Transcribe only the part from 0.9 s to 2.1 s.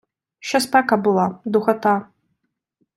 була, духота.